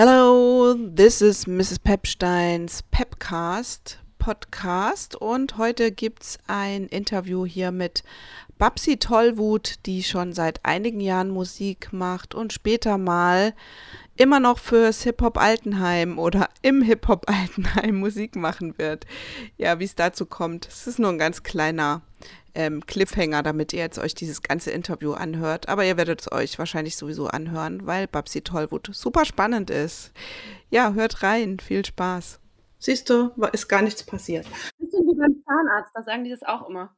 [0.00, 1.80] Hello, this is Mrs.
[1.82, 8.04] Pepsteins Pepcast Podcast und heute gibt's ein Interview hier mit
[8.58, 13.54] Babsi Tollwut, die schon seit einigen Jahren Musik macht und später mal
[14.14, 19.04] immer noch fürs Hip-Hop Altenheim oder im Hip-Hop Altenheim Musik machen wird.
[19.56, 22.02] Ja, wie es dazu kommt, es ist nur ein ganz kleiner
[22.58, 25.68] ähm, Cliffhanger, damit ihr jetzt euch dieses ganze Interview anhört.
[25.68, 30.10] Aber ihr werdet es euch wahrscheinlich sowieso anhören, weil Babsi Tollwut super spannend ist.
[30.68, 31.60] Ja, hört rein.
[31.60, 32.40] Viel Spaß.
[32.80, 34.44] Siehst du, ist gar nichts passiert.
[34.78, 36.96] Bisschen wie beim Zahnarzt, da sagen die das auch immer.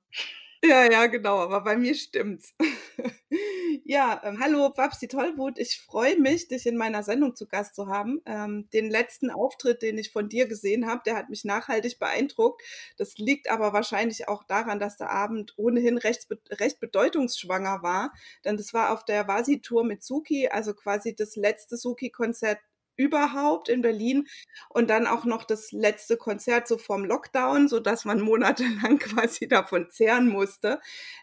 [0.63, 2.55] Ja, ja, genau, aber bei mir stimmt's.
[3.85, 7.87] ja, ähm, hallo Babsi Tollwut, ich freue mich, dich in meiner Sendung zu Gast zu
[7.87, 8.21] haben.
[8.27, 12.63] Ähm, den letzten Auftritt, den ich von dir gesehen habe, der hat mich nachhaltig beeindruckt.
[12.99, 18.13] Das liegt aber wahrscheinlich auch daran, dass der Abend ohnehin recht, recht bedeutungsschwanger war,
[18.45, 22.59] denn das war auf der Vasi-Tour mit Suki, also quasi das letzte Suki-Konzert
[23.01, 24.29] überhaupt in Berlin
[24.69, 29.49] und dann auch noch das letzte Konzert so vorm Lockdown, so dass man monatelang quasi
[29.49, 30.81] davon zehren musste.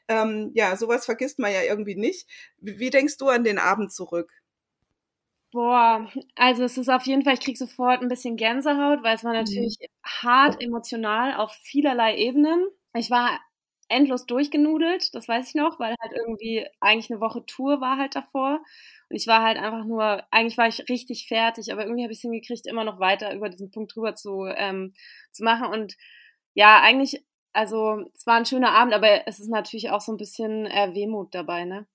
[0.08, 2.28] Ähm, ja, sowas vergisst man ja irgendwie nicht.
[2.58, 4.32] Wie, wie denkst du an den Abend zurück?
[5.52, 9.24] Boah, also es ist auf jeden Fall, ich kriege sofort ein bisschen Gänsehaut, weil es
[9.24, 9.40] war mhm.
[9.40, 9.88] natürlich mhm.
[10.24, 12.68] hart emotional auf vielerlei Ebenen.
[12.94, 13.40] Ich war
[13.90, 18.16] endlos durchgenudelt, das weiß ich noch, weil halt irgendwie eigentlich eine Woche Tour war halt
[18.16, 18.60] davor.
[19.10, 22.20] Und ich war halt einfach nur, eigentlich war ich richtig fertig, aber irgendwie habe ich
[22.20, 24.94] es hingekriegt, immer noch weiter über diesen Punkt drüber zu, ähm,
[25.32, 25.68] zu machen.
[25.68, 25.96] Und
[26.54, 30.18] ja, eigentlich, also es war ein schöner Abend, aber es ist natürlich auch so ein
[30.18, 31.88] bisschen äh, Wehmut dabei, ne?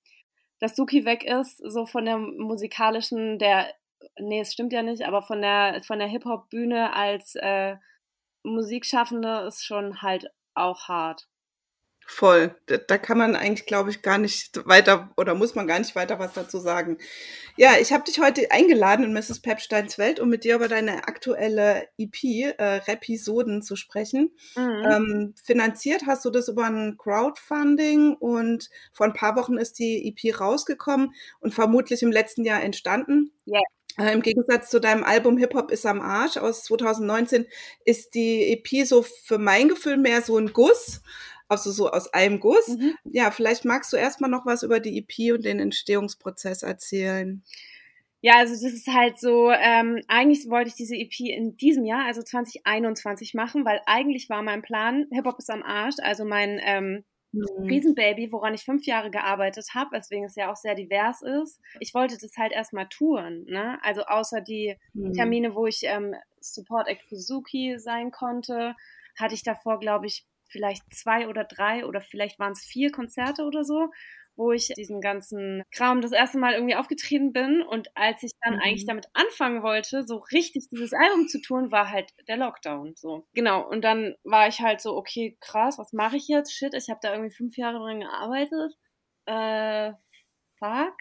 [0.60, 3.74] Dass Suki weg ist, so von der musikalischen, der,
[4.18, 7.76] nee, es stimmt ja nicht, aber von der, von der Hip-Hop-Bühne als äh,
[8.44, 11.28] Musikschaffende ist schon halt auch hart.
[12.06, 12.54] Voll.
[12.66, 15.94] Da, da, kann man eigentlich, glaube ich, gar nicht weiter oder muss man gar nicht
[15.94, 16.98] weiter was dazu sagen.
[17.56, 19.40] Ja, ich habe dich heute eingeladen in Mrs.
[19.40, 24.30] Pepsteins Welt, um mit dir über deine aktuelle EP, äh, Repisoden, zu sprechen.
[24.56, 24.84] Mhm.
[24.90, 30.08] Ähm, finanziert hast du das über ein Crowdfunding und vor ein paar Wochen ist die
[30.08, 33.32] EP rausgekommen und vermutlich im letzten Jahr entstanden.
[33.44, 33.60] Ja.
[33.98, 37.46] Äh, Im Gegensatz zu deinem Album Hip Hop ist am Arsch aus 2019
[37.84, 41.02] ist die EP so für mein Gefühl mehr so ein Guss
[41.52, 42.68] also so aus einem Guss.
[42.68, 42.94] Mhm.
[43.04, 47.42] Ja, vielleicht magst du erstmal noch was über die EP und den Entstehungsprozess erzählen.
[48.24, 52.06] Ja, also das ist halt so, ähm, eigentlich wollte ich diese EP in diesem Jahr,
[52.06, 57.04] also 2021 machen, weil eigentlich war mein Plan, Hip-Hop ist am Arsch, also mein ähm,
[57.32, 57.64] mhm.
[57.64, 61.60] Riesenbaby, woran ich fünf Jahre gearbeitet habe, weswegen es ja auch sehr divers ist.
[61.80, 63.78] Ich wollte das halt erstmal touren, ne?
[63.82, 65.14] Also außer die mhm.
[65.14, 68.76] Termine, wo ich ähm, Support Act Suki sein konnte,
[69.16, 73.44] hatte ich davor, glaube ich, vielleicht zwei oder drei oder vielleicht waren es vier Konzerte
[73.44, 73.90] oder so,
[74.36, 77.62] wo ich diesen ganzen Kram das erste Mal irgendwie aufgetreten bin.
[77.62, 78.60] Und als ich dann mhm.
[78.60, 82.94] eigentlich damit anfangen wollte, so richtig dieses Album zu tun, war halt der Lockdown.
[82.96, 83.68] So genau.
[83.68, 86.52] Und dann war ich halt so, okay, krass, was mache ich jetzt?
[86.54, 88.74] Shit, ich habe da irgendwie fünf Jahre dran gearbeitet.
[89.26, 89.92] Äh,
[90.58, 90.96] fuck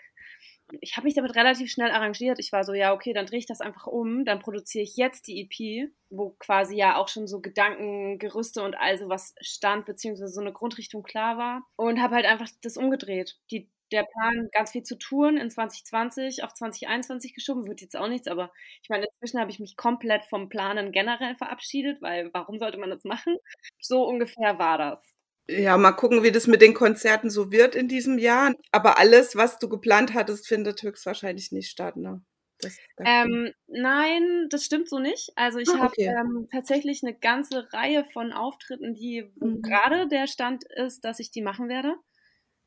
[0.82, 2.40] ich habe mich damit relativ schnell arrangiert.
[2.40, 5.28] Ich war so, ja, okay, dann drehe ich das einfach um, dann produziere ich jetzt
[5.28, 10.32] die EP, wo quasi ja auch schon so Gedanken, Gerüste und all sowas stand, beziehungsweise
[10.34, 11.64] so eine Grundrichtung klar war.
[11.76, 13.38] Und habe halt einfach das umgedreht.
[13.52, 18.08] Die, der Plan, ganz viel zu tun in 2020 auf 2021 geschoben, wird jetzt auch
[18.08, 18.52] nichts, aber
[18.82, 22.90] ich meine, inzwischen habe ich mich komplett vom Planen generell verabschiedet, weil warum sollte man
[22.90, 23.36] das machen?
[23.82, 25.11] So ungefähr war das.
[25.52, 28.54] Ja, mal gucken, wie das mit den Konzerten so wird in diesem Jahr.
[28.72, 32.22] Aber alles, was du geplant hattest, findet höchstwahrscheinlich nicht statt, ne?
[32.60, 35.32] Das, das ähm, nein, das stimmt so nicht.
[35.36, 36.10] Also ich ah, okay.
[36.16, 39.62] habe ähm, tatsächlich eine ganze Reihe von Auftritten, die mhm.
[39.62, 41.96] gerade der Stand ist, dass ich die machen werde.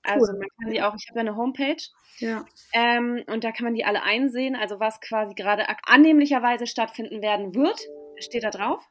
[0.02, 0.38] Also cool.
[0.38, 1.82] man kann die auch, ich habe ja eine Homepage.
[2.18, 2.44] Ja.
[2.72, 4.56] Ähm, und da kann man die alle einsehen.
[4.56, 7.80] Also was quasi gerade annehmlicherweise stattfinden werden wird,
[8.18, 8.84] steht da drauf.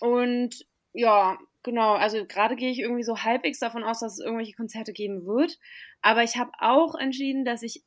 [0.00, 4.54] Und ja, Genau, also gerade gehe ich irgendwie so halbwegs davon aus, dass es irgendwelche
[4.54, 5.58] Konzerte geben wird.
[6.00, 7.84] Aber ich habe auch entschieden, dass ich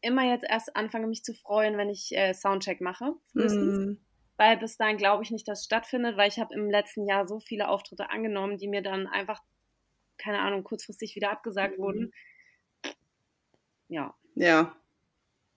[0.00, 3.14] immer jetzt erst anfange, mich zu freuen, wenn ich äh, Soundcheck mache.
[3.32, 3.96] Mm.
[4.36, 7.26] Weil bis dahin glaube ich nicht, dass es stattfindet, weil ich habe im letzten Jahr
[7.26, 9.42] so viele Auftritte angenommen, die mir dann einfach,
[10.18, 11.82] keine Ahnung, kurzfristig wieder abgesagt mm.
[11.82, 12.12] wurden.
[13.88, 14.14] Ja.
[14.34, 14.76] Ja,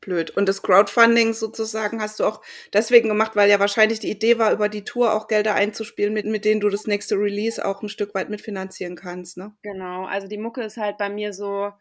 [0.09, 0.31] blöd.
[0.31, 2.41] Und das Crowdfunding sozusagen hast du auch
[2.73, 6.25] deswegen gemacht, weil ja wahrscheinlich die Idee war, über die Tour auch Gelder einzuspielen, mit,
[6.25, 9.53] mit denen du das nächste Release auch ein Stück weit mitfinanzieren kannst, ne?
[9.61, 11.71] Genau, also die Mucke ist halt bei mir so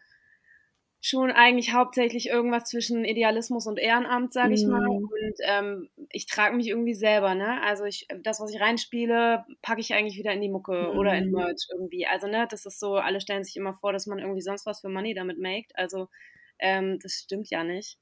[1.00, 4.80] schon eigentlich hauptsächlich irgendwas zwischen Idealismus und Ehrenamt, sage ich mal.
[4.80, 5.04] Mhm.
[5.04, 7.62] Und ähm, ich trage mich irgendwie selber, ne?
[7.62, 10.98] Also ich, das, was ich reinspiele, packe ich eigentlich wieder in die Mucke mhm.
[10.98, 11.36] oder in mhm.
[11.36, 12.06] Merch irgendwie.
[12.06, 14.80] Also, ne, das ist so, alle stellen sich immer vor, dass man irgendwie sonst was
[14.80, 15.70] für Money damit maked.
[15.76, 16.08] Also,
[16.58, 17.96] ähm, das stimmt ja nicht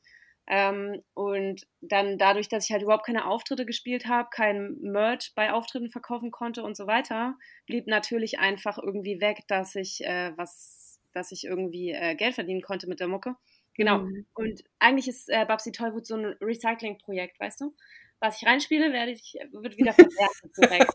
[0.49, 5.53] Ähm, und dann dadurch, dass ich halt überhaupt keine Auftritte gespielt habe, kein Merch bei
[5.53, 7.35] Auftritten verkaufen konnte und so weiter,
[7.67, 12.63] blieb natürlich einfach irgendwie weg, dass ich äh, was, dass ich irgendwie äh, Geld verdienen
[12.63, 13.35] konnte mit der Mucke.
[13.75, 13.99] Genau.
[13.99, 14.27] Mhm.
[14.35, 17.75] Und eigentlich ist äh, Babsi Tollwut so ein Recycling-Projekt, weißt du?
[18.21, 20.89] Was ich reinspiele, werde ich, wird wieder verwertet.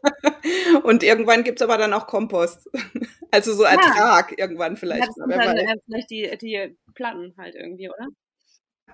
[0.83, 2.67] und irgendwann gibt es aber dann auch Kompost.
[3.29, 4.37] Also so Ertrag ja.
[4.39, 5.01] irgendwann vielleicht.
[5.01, 8.07] Ja, das sind dann, äh, vielleicht die, die Platten halt irgendwie, oder?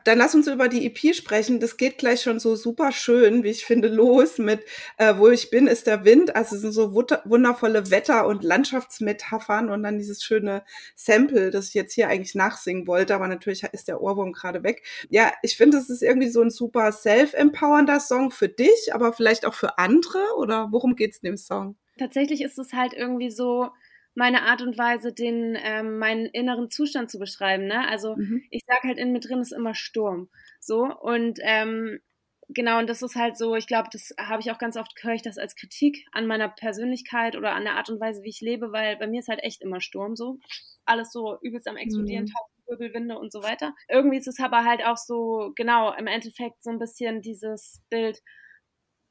[0.07, 1.59] Dann lass uns über die EP sprechen.
[1.59, 4.63] Das geht gleich schon so super schön, wie ich finde, los mit
[4.95, 6.33] äh, Wo ich bin, ist der Wind.
[6.33, 10.63] Also es sind so wundervolle Wetter- und Landschaftsmetaphern und dann dieses schöne
[10.95, 14.81] Sample, das ich jetzt hier eigentlich nachsingen wollte, aber natürlich ist der Ohrwurm gerade weg.
[15.09, 19.45] Ja, ich finde, es ist irgendwie so ein super self-empowernder Song für dich, aber vielleicht
[19.45, 21.75] auch für andere oder worum geht es in dem Song?
[21.99, 23.71] Tatsächlich ist es halt irgendwie so,
[24.17, 27.67] meine Art und Weise, den ähm, meinen inneren Zustand zu beschreiben.
[27.67, 27.87] Ne?
[27.87, 28.41] Also mhm.
[28.49, 30.29] ich sage halt in mir drin ist immer Sturm.
[30.59, 31.99] So und ähm,
[32.49, 33.55] genau und das ist halt so.
[33.55, 36.49] Ich glaube, das habe ich auch ganz oft höre ich das als Kritik an meiner
[36.49, 39.43] Persönlichkeit oder an der Art und Weise, wie ich lebe, weil bei mir ist halt
[39.43, 40.39] echt immer Sturm so.
[40.85, 42.71] Alles so übelst am explodieren, mhm.
[42.71, 43.75] Wirbelwinde und so weiter.
[43.87, 48.19] Irgendwie ist es aber halt auch so, genau, im Endeffekt so ein bisschen dieses Bild,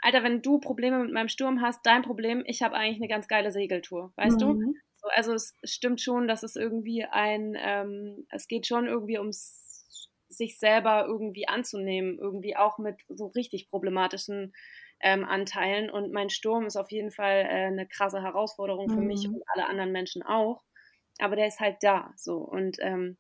[0.00, 3.28] Alter, wenn du Probleme mit meinem Sturm hast, dein Problem, ich habe eigentlich eine ganz
[3.28, 4.40] geile Segeltour, weißt mhm.
[4.40, 4.74] du?
[5.14, 9.64] Also es stimmt schon, dass es irgendwie ein, ähm, es geht schon irgendwie ums
[10.28, 14.54] sich selber irgendwie anzunehmen, irgendwie auch mit so richtig problematischen
[15.00, 15.90] ähm, Anteilen.
[15.90, 19.06] Und mein Sturm ist auf jeden Fall äh, eine krasse Herausforderung für mhm.
[19.06, 20.62] mich und alle anderen Menschen auch.
[21.18, 23.16] Aber der ist halt da, so und ähm,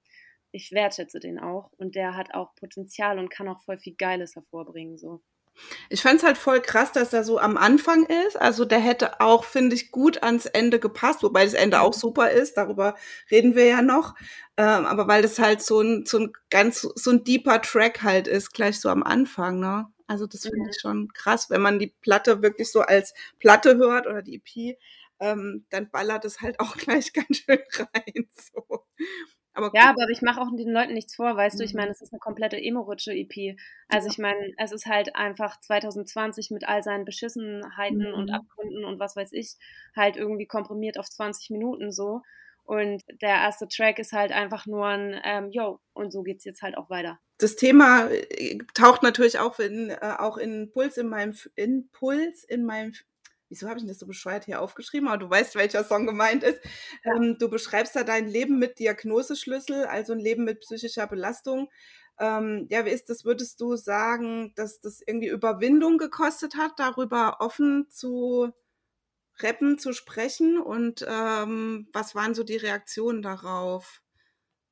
[0.52, 4.36] ich wertschätze den auch und der hat auch Potenzial und kann auch voll viel Geiles
[4.36, 5.22] hervorbringen, so.
[5.88, 8.40] Ich fand es halt voll krass, dass er so am Anfang ist.
[8.40, 12.00] Also der hätte auch, finde ich, gut ans Ende gepasst, wobei das Ende auch mhm.
[12.00, 12.56] super ist.
[12.56, 12.94] Darüber
[13.30, 14.14] reden wir ja noch.
[14.56, 18.28] Ähm, aber weil das halt so ein, so ein ganz, so ein deeper Track halt
[18.28, 19.86] ist, gleich so am Anfang, ne?
[20.06, 24.06] Also das finde ich schon krass, wenn man die Platte wirklich so als Platte hört
[24.06, 24.78] oder die EP,
[25.18, 28.28] ähm, dann ballert es halt auch gleich ganz schön rein.
[28.32, 28.84] So.
[29.56, 31.58] Aber ja, aber ich mache auch den Leuten nichts vor, weißt mhm.
[31.58, 31.80] du, ich mhm.
[31.80, 33.56] meine, es ist eine komplette Emo-Rutsche-EP.
[33.88, 38.14] Also ich meine, es ist halt einfach 2020 mit all seinen Beschissenheiten mhm.
[38.14, 39.54] und Abgründen und was weiß ich,
[39.96, 42.22] halt irgendwie komprimiert auf 20 Minuten so.
[42.64, 46.62] Und der erste Track ist halt einfach nur ein, ähm, yo, und so geht's jetzt
[46.62, 47.18] halt auch weiter.
[47.38, 52.66] Das Thema äh, taucht natürlich auch in, äh, auch in Puls in meinem, Impuls in
[52.66, 52.92] meinem
[53.48, 56.60] wieso habe ich das so bescheuert hier aufgeschrieben, aber du weißt, welcher Song gemeint ist.
[57.04, 57.14] Ja.
[57.16, 61.68] Ähm, du beschreibst da dein Leben mit Diagnoseschlüssel, also ein Leben mit psychischer Belastung.
[62.18, 63.24] Ähm, ja, wie ist das?
[63.24, 68.52] Würdest du sagen, dass das irgendwie Überwindung gekostet hat, darüber offen zu
[69.40, 70.58] rappen, zu sprechen?
[70.58, 74.02] Und ähm, was waren so die Reaktionen darauf?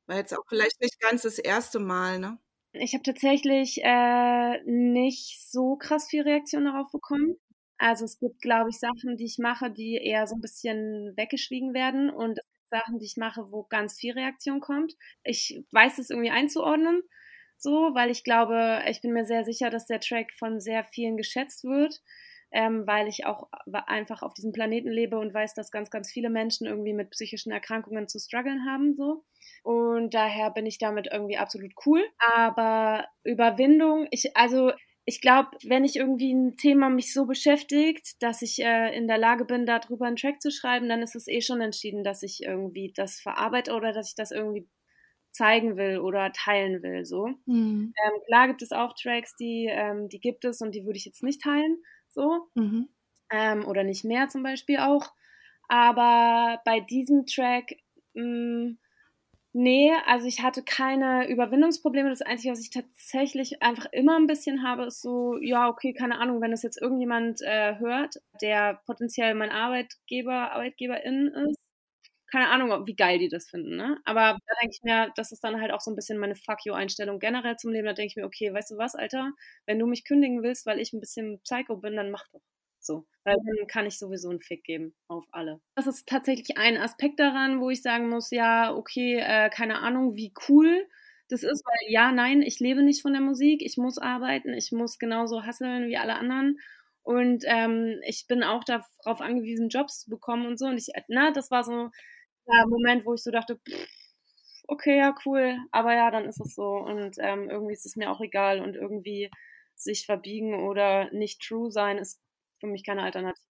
[0.06, 2.38] War jetzt auch vielleicht nicht ganz das erste Mal, ne?
[2.72, 7.36] Ich habe tatsächlich äh, nicht so krass viel Reaktion darauf bekommen.
[7.84, 11.74] Also es gibt, glaube ich, Sachen, die ich mache, die eher so ein bisschen weggeschwiegen
[11.74, 14.94] werden und es gibt Sachen, die ich mache, wo ganz viel Reaktion kommt.
[15.22, 17.02] Ich weiß es irgendwie einzuordnen,
[17.58, 21.18] so, weil ich glaube, ich bin mir sehr sicher, dass der Track von sehr vielen
[21.18, 22.00] geschätzt wird,
[22.52, 23.48] ähm, weil ich auch
[23.86, 27.52] einfach auf diesem Planeten lebe und weiß, dass ganz, ganz viele Menschen irgendwie mit psychischen
[27.52, 29.24] Erkrankungen zu strugglen haben, so.
[29.62, 32.02] Und daher bin ich damit irgendwie absolut cool.
[32.34, 34.72] Aber Überwindung, ich, also
[35.06, 39.18] ich glaube, wenn ich irgendwie ein Thema mich so beschäftigt, dass ich äh, in der
[39.18, 42.42] Lage bin, darüber einen Track zu schreiben, dann ist es eh schon entschieden, dass ich
[42.42, 44.66] irgendwie das verarbeite oder dass ich das irgendwie
[45.32, 47.04] zeigen will oder teilen will.
[47.04, 47.26] So.
[47.44, 47.92] Mhm.
[48.02, 51.04] Ähm, klar gibt es auch Tracks, die, ähm, die gibt es und die würde ich
[51.04, 51.82] jetzt nicht teilen.
[52.08, 52.48] So.
[52.54, 52.88] Mhm.
[53.30, 55.12] Ähm, oder nicht mehr zum Beispiel auch.
[55.68, 57.74] Aber bei diesem Track
[58.14, 58.78] mh, mm,
[59.56, 62.10] Nee, also ich hatte keine Überwindungsprobleme.
[62.10, 66.18] Das Einzige, was ich tatsächlich einfach immer ein bisschen habe, ist so, ja, okay, keine
[66.18, 71.56] Ahnung, wenn das jetzt irgendjemand äh, hört, der potenziell mein Arbeitgeber, Arbeitgeberin ist,
[72.32, 73.98] keine Ahnung, wie geil die das finden, ne?
[74.04, 76.66] Aber da denke ich mir, das ist dann halt auch so ein bisschen meine Fuck
[76.66, 77.86] you-Einstellung generell zum Leben.
[77.86, 79.32] Da denke ich mir, okay, weißt du was, Alter,
[79.66, 82.42] wenn du mich kündigen willst, weil ich ein bisschen Psycho bin, dann mach doch.
[82.84, 85.60] So, weil dann kann ich sowieso einen Fick geben auf alle.
[85.74, 90.16] Das ist tatsächlich ein Aspekt daran, wo ich sagen muss, ja, okay, äh, keine Ahnung,
[90.16, 90.86] wie cool
[91.30, 94.70] das ist, weil ja, nein, ich lebe nicht von der Musik, ich muss arbeiten, ich
[94.72, 96.58] muss genauso hasseln wie alle anderen.
[97.02, 100.66] Und ähm, ich bin auch darauf angewiesen, Jobs zu bekommen und so.
[100.66, 101.90] Und ich, na, das war so
[102.46, 103.86] der Moment, wo ich so dachte, pff,
[104.68, 106.64] okay, ja, cool, aber ja, dann ist es so.
[106.64, 109.30] Und ähm, irgendwie ist es mir auch egal und irgendwie
[109.74, 112.20] sich verbiegen oder nicht true sein ist
[112.64, 113.42] für mich keine Alternative.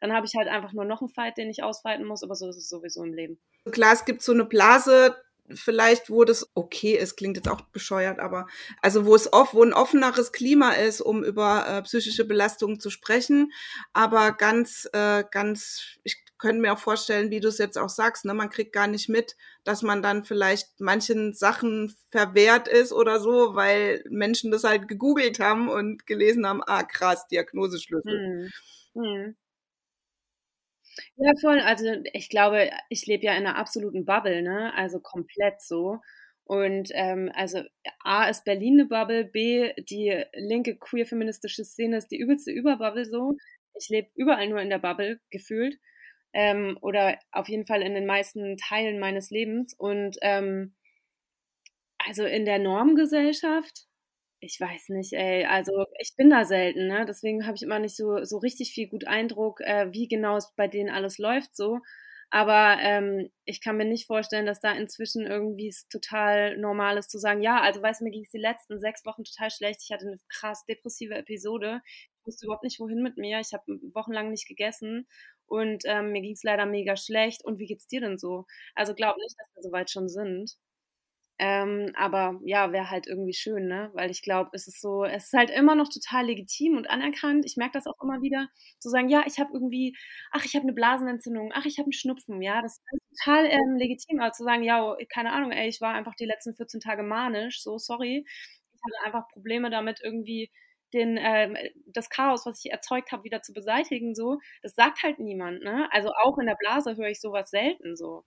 [0.00, 2.48] Dann habe ich halt einfach nur noch einen Fight, den ich ausfighten muss, aber so
[2.48, 3.38] ist es sowieso im Leben.
[3.70, 5.16] Klar, es gibt so eine Blase,
[5.52, 8.46] vielleicht, wo das okay ist, klingt jetzt auch bescheuert, aber
[8.82, 12.90] also wo es oft, wo ein offeneres Klima ist, um über äh, psychische Belastungen zu
[12.90, 13.52] sprechen,
[13.92, 18.24] aber ganz, äh, ganz, ich könnte mir auch vorstellen, wie du es jetzt auch sagst,
[18.24, 23.20] ne, man kriegt gar nicht mit, dass man dann vielleicht manchen Sachen verwehrt ist oder
[23.20, 28.50] so, weil Menschen das halt gegoogelt haben und gelesen haben, ah krass, Diagnoseschlüssel.
[28.94, 29.02] Hm.
[29.02, 29.36] Hm.
[31.16, 31.60] Ja, voll.
[31.60, 34.72] Also ich glaube, ich lebe ja in einer absoluten Bubble, ne?
[34.74, 36.00] Also komplett so.
[36.44, 37.62] Und ähm, also
[38.04, 43.36] A ist Berlin eine Bubble, B, die linke queer-feministische Szene ist die übelste Überbubble so.
[43.74, 45.78] Ich lebe überall nur in der Bubble, gefühlt.
[46.32, 49.74] Ähm, oder auf jeden Fall in den meisten Teilen meines Lebens.
[49.74, 50.74] Und ähm,
[51.98, 53.84] also in der Normgesellschaft
[54.42, 55.44] ich weiß nicht, ey.
[55.46, 57.04] Also ich bin da selten, ne?
[57.06, 60.52] Deswegen habe ich immer nicht so, so richtig viel gut Eindruck, äh, wie genau es
[60.56, 61.80] bei denen alles läuft so.
[62.30, 67.10] Aber ähm, ich kann mir nicht vorstellen, dass da inzwischen irgendwie es total normal ist
[67.10, 69.80] zu sagen, ja, also weißt du, mir ging es die letzten sechs Wochen total schlecht.
[69.82, 71.80] Ich hatte eine krass depressive Episode.
[72.20, 73.40] Ich wusste überhaupt nicht, wohin mit mir.
[73.40, 75.06] Ich habe wochenlang nicht gegessen
[75.46, 77.44] und ähm, mir ging es leider mega schlecht.
[77.44, 78.44] Und wie geht's dir denn so?
[78.74, 80.52] Also glaub nicht, dass wir so weit schon sind.
[81.40, 83.90] Ähm, aber ja, wäre halt irgendwie schön, ne?
[83.94, 87.44] Weil ich glaube, es ist so, es ist halt immer noch total legitim und anerkannt.
[87.46, 88.48] Ich merke das auch immer wieder,
[88.80, 89.96] zu sagen, ja, ich habe irgendwie,
[90.32, 92.84] ach, ich habe eine Blasenentzündung, ach, ich habe einen Schnupfen, ja, das ist
[93.24, 96.54] total ähm, legitim, aber zu sagen, ja, keine Ahnung, ey, ich war einfach die letzten
[96.56, 98.26] 14 Tage manisch, so sorry.
[98.74, 100.50] Ich hatte einfach Probleme damit, irgendwie
[100.92, 104.38] den, äh, das Chaos, was ich erzeugt habe, wieder zu beseitigen, so.
[104.62, 105.88] Das sagt halt niemand, ne?
[105.92, 108.24] Also auch in der Blase höre ich sowas selten so.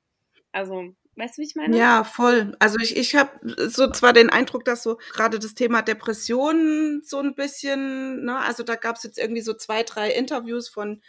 [0.51, 1.77] Also Weißt du, wie ich meine?
[1.77, 2.55] Ja, voll.
[2.59, 3.31] Also ich, ich habe
[3.69, 8.63] so zwar den Eindruck, dass so gerade das Thema Depressionen so ein bisschen, ne, also
[8.63, 11.01] da gab es jetzt irgendwie so zwei, drei Interviews von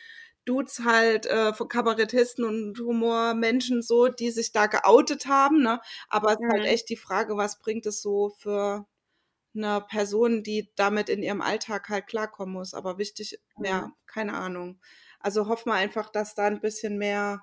[0.45, 5.81] Dudes halt, äh, von Kabarettisten und Humormenschen so, die sich da geoutet haben, ne?
[6.09, 6.69] Aber es ist halt mhm.
[6.69, 8.87] echt die Frage, was bringt es so für
[9.55, 12.75] eine Person, die damit in ihrem Alltag halt klarkommen muss.
[12.75, 13.65] Aber wichtig, mhm.
[13.65, 14.81] ja, keine Ahnung.
[15.21, 17.43] Also hoffen wir einfach, dass da ein bisschen mehr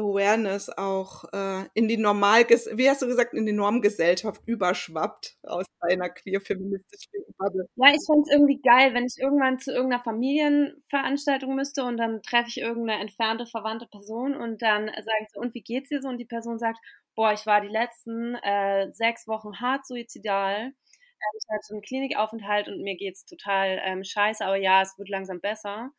[0.00, 5.66] Awareness auch äh, in die normal, wie hast du gesagt, in die Normgesellschaft überschwappt aus
[5.80, 7.66] einer queer-feministischen Bubble.
[7.76, 12.22] Ja, ich fände es irgendwie geil, wenn ich irgendwann zu irgendeiner Familienveranstaltung müsste und dann
[12.22, 16.00] treffe ich irgendeine entfernte, verwandte Person und dann sage ich so, und wie geht's dir
[16.02, 16.08] so?
[16.08, 16.78] Und die Person sagt,
[17.14, 20.72] boah, ich war die letzten äh, sechs Wochen hart suizidal.
[21.20, 25.08] Äh, ich hatte einen Klinikaufenthalt und mir geht's total ähm, scheiße, aber ja, es wird
[25.08, 25.90] langsam besser.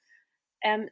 [0.62, 0.90] Ähm,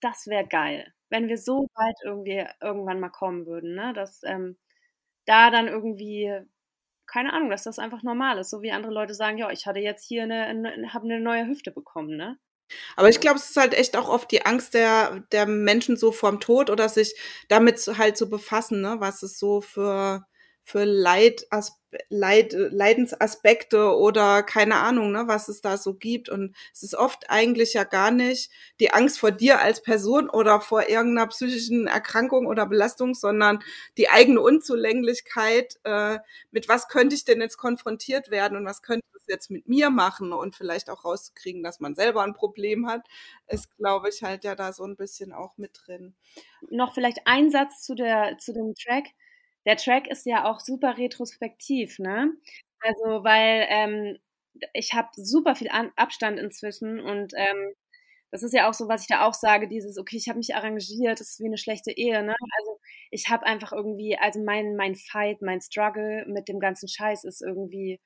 [0.00, 3.92] das wäre geil wenn wir so weit irgendwie irgendwann mal kommen würden, ne?
[3.94, 4.58] dass ähm,
[5.26, 6.32] da dann irgendwie,
[7.06, 9.78] keine Ahnung, dass das einfach normal ist, so wie andere Leute sagen, ja, ich hatte
[9.78, 12.36] jetzt hier eine, eine habe eine neue Hüfte bekommen, ne?
[12.96, 16.10] Aber ich glaube, es ist halt echt auch oft die Angst der, der Menschen so
[16.10, 17.14] vorm Tod oder sich
[17.48, 18.96] damit halt zu befassen, ne?
[18.98, 20.26] was es so für,
[20.64, 21.46] für Leid,
[22.08, 26.30] Leid, Leidensaspekte oder keine Ahnung, ne, was es da so gibt.
[26.30, 30.60] Und es ist oft eigentlich ja gar nicht die Angst vor dir als Person oder
[30.60, 33.60] vor irgendeiner psychischen Erkrankung oder Belastung, sondern
[33.98, 36.18] die eigene Unzulänglichkeit, äh,
[36.50, 39.90] mit was könnte ich denn jetzt konfrontiert werden und was könnte es jetzt mit mir
[39.90, 43.02] machen und vielleicht auch rauszukriegen, dass man selber ein Problem hat,
[43.48, 46.14] ist, glaube ich, halt ja da so ein bisschen auch mit drin.
[46.70, 49.04] Noch vielleicht ein Satz zu der, zu dem Track
[49.66, 52.32] der Track ist ja auch super retrospektiv, ne?
[52.80, 54.18] Also, weil ähm,
[54.74, 57.74] ich habe super viel An Abstand inzwischen und ähm,
[58.30, 60.54] das ist ja auch so, was ich da auch sage, dieses, okay, ich habe mich
[60.56, 62.34] arrangiert, das ist wie eine schlechte Ehe, ne?
[62.58, 62.80] Also
[63.10, 67.42] ich habe einfach irgendwie, also mein, mein Fight, mein Struggle mit dem ganzen Scheiß ist
[67.42, 68.00] irgendwie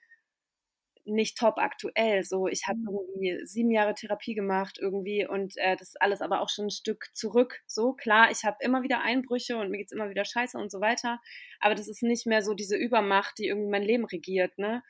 [1.09, 2.25] nicht top aktuell.
[2.25, 2.89] So, ich habe mhm.
[2.89, 6.71] irgendwie sieben Jahre Therapie gemacht irgendwie und äh, das ist alles aber auch schon ein
[6.71, 7.61] Stück zurück.
[7.67, 10.81] So, klar, ich habe immer wieder Einbrüche und mir geht's immer wieder scheiße und so
[10.81, 11.21] weiter.
[11.61, 14.83] Aber das ist nicht mehr so diese Übermacht, die irgendwie mein Leben regiert, ne?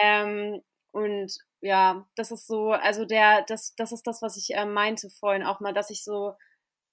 [0.00, 0.60] Ähm,
[0.92, 5.08] und ja, das ist so, also der, das, das ist das, was ich äh, meinte
[5.10, 6.34] vorhin auch mal, dass ich so,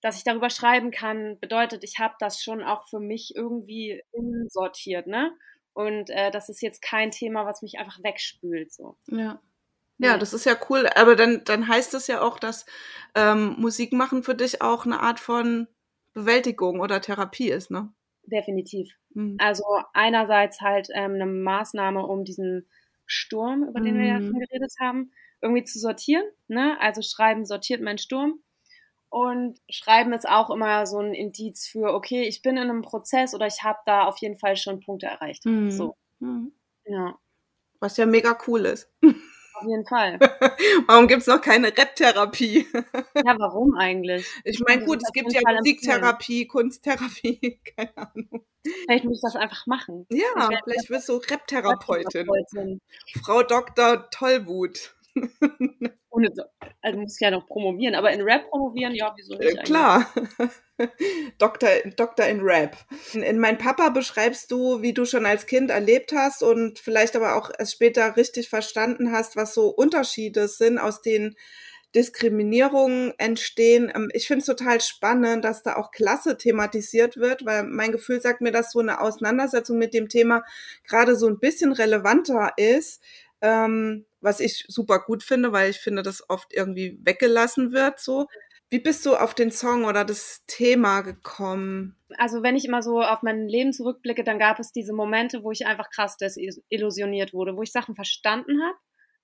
[0.01, 4.01] dass ich darüber schreiben kann, bedeutet, ich habe das schon auch für mich irgendwie
[4.49, 5.31] sortiert, ne?
[5.73, 8.71] Und äh, das ist jetzt kein Thema, was mich einfach wegspült.
[8.73, 8.97] So.
[9.07, 9.41] Ja.
[9.97, 10.89] Ja, das ist ja cool.
[10.95, 12.65] Aber dann, dann heißt es ja auch, dass
[13.13, 15.67] ähm, Musik machen für dich auch eine Art von
[16.13, 17.93] Bewältigung oder Therapie ist, ne?
[18.23, 18.95] Definitiv.
[19.13, 19.37] Mhm.
[19.39, 19.63] Also
[19.93, 22.67] einerseits halt ähm, eine Maßnahme, um diesen
[23.05, 23.99] Sturm, über den mhm.
[23.99, 24.27] wir ja mhm.
[24.27, 25.11] schon geredet haben,
[25.41, 26.23] irgendwie zu sortieren.
[26.47, 26.77] Ne?
[26.79, 28.41] Also Schreiben sortiert meinen Sturm.
[29.11, 33.35] Und Schreiben ist auch immer so ein Indiz für, okay, ich bin in einem Prozess
[33.35, 35.45] oder ich habe da auf jeden Fall schon Punkte erreicht.
[35.45, 35.69] Mhm.
[35.69, 35.97] So.
[36.19, 36.53] Mhm.
[36.85, 37.19] Ja.
[37.81, 38.89] Was ja mega cool ist.
[39.03, 40.17] Auf jeden Fall.
[40.87, 42.65] warum gibt es noch keine Rap-Therapie?
[42.73, 44.25] ja, warum eigentlich?
[44.45, 48.45] Ich meine, gut, es gibt ja Musiktherapie, Kunsttherapie, keine Ahnung.
[48.63, 50.07] Vielleicht muss ich das einfach machen.
[50.09, 52.79] Ja, vielleicht wirst du Rap-Therapeutin.
[53.25, 54.09] Frau Dr.
[54.09, 54.95] Tollwut.
[56.09, 56.29] Ohne,
[56.81, 59.57] also muss ich ja noch promovieren, aber in Rap promovieren, ja, wieso nicht?
[59.57, 60.11] Äh, klar.
[61.37, 62.77] Doktor, Doktor in Rap.
[63.13, 67.15] In, in Mein Papa beschreibst du, wie du schon als Kind erlebt hast und vielleicht
[67.15, 71.35] aber auch erst später richtig verstanden hast, was so Unterschiede sind, aus denen
[71.95, 73.91] Diskriminierungen entstehen.
[73.93, 78.21] Ähm, ich finde es total spannend, dass da auch Klasse thematisiert wird, weil mein Gefühl
[78.21, 80.43] sagt mir, dass so eine Auseinandersetzung mit dem Thema
[80.87, 83.01] gerade so ein bisschen relevanter ist,
[83.41, 87.99] ähm, was ich super gut finde, weil ich finde, dass oft irgendwie weggelassen wird.
[87.99, 88.27] So,
[88.69, 91.95] wie bist du auf den Song oder das Thema gekommen?
[92.17, 95.51] Also wenn ich immer so auf mein Leben zurückblicke, dann gab es diese Momente, wo
[95.51, 98.77] ich einfach krass desillusioniert wurde, wo ich Sachen verstanden habe,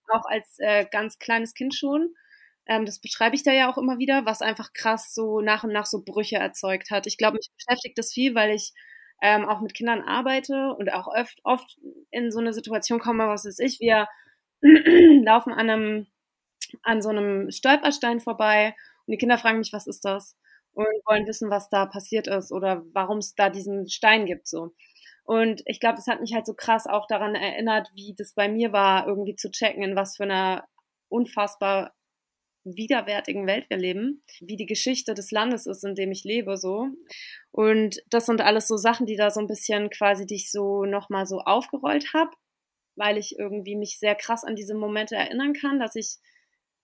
[0.09, 2.13] auch als äh, ganz kleines Kind schon
[2.67, 5.71] ähm, das beschreibe ich da ja auch immer wieder, was einfach krass so nach und
[5.71, 7.07] nach so Brüche erzeugt hat.
[7.07, 8.73] Ich glaube, mich beschäftigt das viel, weil ich
[9.21, 11.77] ähm, auch mit Kindern arbeite und auch oft, oft
[12.11, 14.07] in so eine Situation komme, was weiß ich, wir
[15.23, 16.07] laufen an einem,
[16.83, 20.35] an so einem Stolperstein vorbei und die Kinder fragen mich, was ist das?
[20.73, 24.73] Und wollen wissen, was da passiert ist oder warum es da diesen Stein gibt, so.
[25.23, 28.47] Und ich glaube, das hat mich halt so krass auch daran erinnert, wie das bei
[28.47, 30.65] mir war, irgendwie zu checken, in was für einer
[31.09, 31.93] unfassbar
[32.63, 36.87] widerwärtigen Welt wir leben, wie die Geschichte des Landes ist, in dem ich lebe, so.
[37.51, 41.25] Und das sind alles so Sachen, die da so ein bisschen quasi dich so nochmal
[41.25, 42.31] so aufgerollt habe,
[42.97, 46.17] weil ich irgendwie mich sehr krass an diese Momente erinnern kann, dass ich,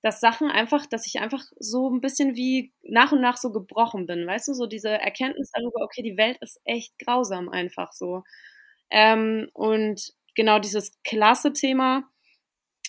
[0.01, 4.05] dass Sachen einfach, dass ich einfach so ein bisschen wie nach und nach so gebrochen
[4.07, 8.23] bin, weißt du, so diese Erkenntnis darüber, okay, die Welt ist echt grausam einfach so.
[8.91, 12.03] Ähm, und genau dieses klasse Thema,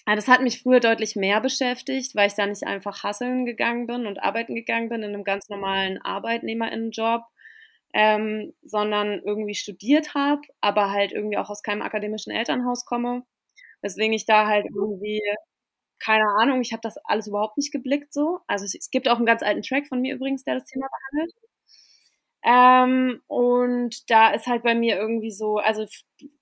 [0.06, 3.86] Ah, das hat mich früher deutlich mehr beschäftigt, weil ich da nicht einfach hasseln gegangen
[3.86, 7.22] bin und arbeiten gegangen bin in einem ganz normalen Arbeitnehmerinnenjob,
[7.94, 13.24] ähm, sondern irgendwie studiert habe, aber halt irgendwie auch aus keinem akademischen Elternhaus komme.
[13.82, 15.22] Weswegen ich da halt irgendwie,
[16.00, 18.40] keine Ahnung, ich habe das alles überhaupt nicht geblickt so.
[18.48, 20.88] Also es, es gibt auch einen ganz alten Track von mir übrigens, der das Thema
[20.88, 21.32] behandelt.
[22.46, 25.86] Ähm, und da ist halt bei mir irgendwie so, also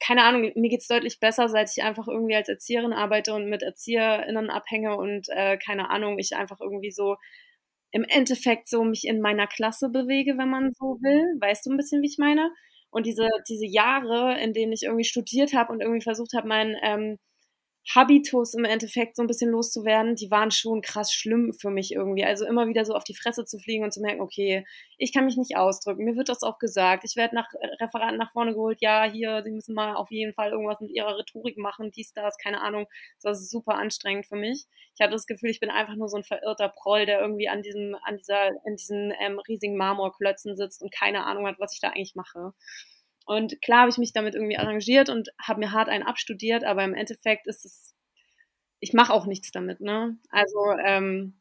[0.01, 3.63] keine Ahnung, mir geht's deutlich besser, seit ich einfach irgendwie als Erzieherin arbeite und mit
[3.63, 7.17] ErzieherInnen abhänge und äh, keine Ahnung, ich einfach irgendwie so
[7.93, 11.23] im Endeffekt so mich in meiner Klasse bewege, wenn man so will.
[11.41, 12.51] Weißt du ein bisschen, wie ich meine?
[12.91, 16.77] Und diese, diese Jahre, in denen ich irgendwie studiert habe und irgendwie versucht habe, mein
[16.83, 17.19] ähm,
[17.91, 22.25] Habitus im Endeffekt so ein bisschen loszuwerden, die waren schon krass schlimm für mich irgendwie.
[22.25, 24.65] Also immer wieder so auf die Fresse zu fliegen und zu merken, okay,
[24.99, 26.05] ich kann mich nicht ausdrücken.
[26.05, 27.03] Mir wird das auch gesagt.
[27.05, 28.79] Ich werde nach äh, Referaten nach vorne geholt.
[28.81, 32.37] Ja, hier, Sie müssen mal auf jeden Fall irgendwas mit Ihrer Rhetorik machen, dies, das,
[32.39, 32.87] keine Ahnung.
[33.21, 34.67] Das ist super anstrengend für mich.
[34.95, 37.63] Ich hatte das Gefühl, ich bin einfach nur so ein verirrter Proll, der irgendwie an
[37.63, 41.81] diesem, an dieser, in diesen ähm, riesigen Marmorklötzen sitzt und keine Ahnung hat, was ich
[41.81, 42.53] da eigentlich mache.
[43.27, 46.85] Und klar habe ich mich damit irgendwie arrangiert und habe mir hart einen abstudiert, aber
[46.85, 47.95] im Endeffekt ist es,
[48.81, 50.19] ich mache auch nichts damit, ne?
[50.31, 51.41] Also, ähm,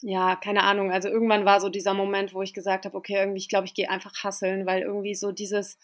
[0.00, 0.90] ja, keine Ahnung.
[0.90, 3.74] Also irgendwann war so dieser Moment, wo ich gesagt habe, okay, irgendwie, ich glaube, ich
[3.74, 5.78] gehe einfach hasseln, weil irgendwie so dieses,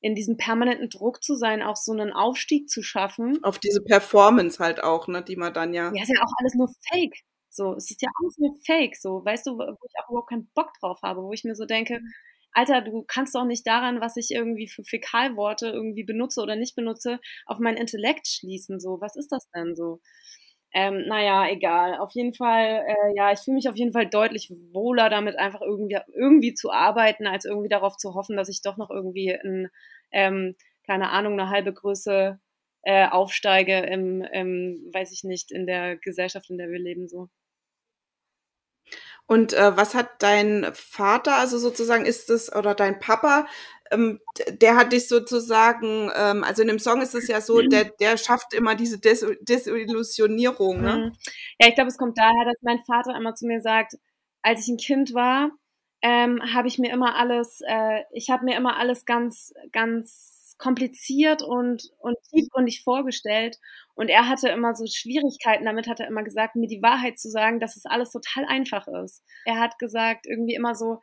[0.00, 3.42] in diesem permanenten Druck zu sein, auch so einen Aufstieg zu schaffen.
[3.44, 5.92] Auf diese Performance halt auch, ne, die man dann ja.
[5.94, 7.16] Ja, ist ja auch alles nur Fake.
[7.50, 10.48] So, es ist ja alles nur Fake, so, weißt du, wo ich auch überhaupt keinen
[10.54, 12.12] Bock drauf habe, wo ich mir so denke, mhm.
[12.52, 16.74] Alter, du kannst doch nicht daran, was ich irgendwie für Fäkalworte irgendwie benutze oder nicht
[16.76, 18.80] benutze, auf mein Intellekt schließen.
[18.80, 20.00] So, was ist das denn so?
[20.72, 21.98] Ähm, naja, egal.
[21.98, 25.60] Auf jeden Fall, äh, ja, ich fühle mich auf jeden Fall deutlich wohler damit, einfach
[25.62, 29.68] irgendwie, irgendwie zu arbeiten, als irgendwie darauf zu hoffen, dass ich doch noch irgendwie in,
[30.12, 30.54] ähm,
[30.86, 32.38] keine Ahnung, eine halbe Größe
[32.82, 37.28] äh, aufsteige im, im, weiß ich nicht, in der Gesellschaft, in der wir leben, so.
[39.30, 43.46] Und äh, was hat dein Vater, also sozusagen ist es, oder dein Papa,
[43.92, 47.84] ähm, der hat dich sozusagen, ähm, also in dem Song ist es ja so, der,
[48.00, 50.80] der schafft immer diese Des Desillusionierung.
[50.80, 50.96] Ne?
[50.96, 51.16] Mhm.
[51.60, 53.92] Ja, ich glaube, es kommt daher, dass mein Vater immer zu mir sagt,
[54.42, 55.52] als ich ein Kind war,
[56.02, 61.42] ähm, habe ich mir immer alles, äh, ich habe mir immer alles ganz, ganz kompliziert
[61.42, 63.58] und, und tiefgründig vorgestellt.
[63.94, 67.30] Und er hatte immer so Schwierigkeiten damit, hat er immer gesagt, mir die Wahrheit zu
[67.30, 69.24] sagen, dass es alles total einfach ist.
[69.46, 71.00] Er hat gesagt, irgendwie immer so,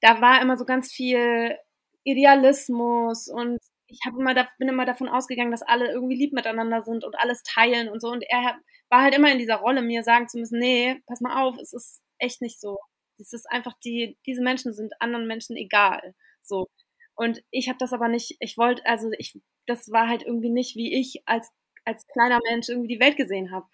[0.00, 1.56] da war immer so ganz viel
[2.04, 7.04] Idealismus und ich habe immer bin immer davon ausgegangen, dass alle irgendwie lieb miteinander sind
[7.04, 8.08] und alles teilen und so.
[8.10, 11.42] Und er war halt immer in dieser Rolle, mir sagen zu müssen, nee, pass mal
[11.42, 12.78] auf, es ist echt nicht so.
[13.18, 16.14] Es ist einfach die, diese Menschen sind anderen Menschen egal.
[16.42, 16.68] So.
[17.16, 20.76] Und ich habe das aber nicht, ich wollte, also ich, das war halt irgendwie nicht,
[20.76, 21.48] wie ich als,
[21.84, 23.66] als kleiner Mensch irgendwie die Welt gesehen habe.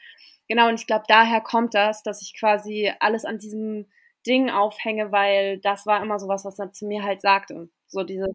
[0.49, 3.87] Genau, und ich glaube, daher kommt das, dass ich quasi alles an diesem
[4.27, 7.71] Ding aufhänge, weil das war immer sowas, was er zu mir halt sagte.
[7.89, 8.27] So diese,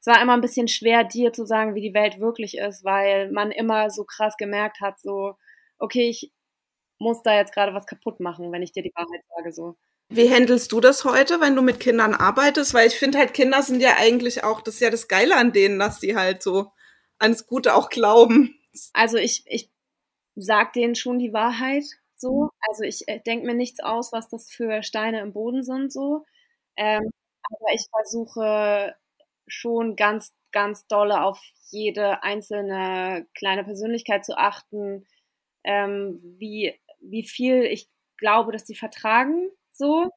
[0.00, 3.30] es war immer ein bisschen schwer, dir zu sagen, wie die Welt wirklich ist, weil
[3.32, 5.34] man immer so krass gemerkt hat, so,
[5.78, 6.32] okay, ich
[6.98, 9.76] muss da jetzt gerade was kaputt machen, wenn ich dir die Wahrheit sage, so.
[10.08, 12.74] Wie handelst du das heute, wenn du mit Kindern arbeitest?
[12.74, 15.52] Weil ich finde halt, Kinder sind ja eigentlich auch, das ist ja das Geile an
[15.52, 16.72] denen, dass die halt so
[17.18, 18.58] ans Gute auch glauben.
[18.92, 19.70] Also ich, ich
[20.36, 22.50] sag denen schon die Wahrheit, so.
[22.68, 26.24] Also ich äh, denke mir nichts aus, was das für Steine im Boden sind, so.
[26.76, 27.10] Ähm,
[27.42, 28.94] aber ich versuche
[29.46, 31.40] schon ganz, ganz dolle auf
[31.70, 35.06] jede einzelne kleine Persönlichkeit zu achten,
[35.64, 37.88] ähm, wie, wie viel ich
[38.18, 40.10] glaube, dass die vertragen, so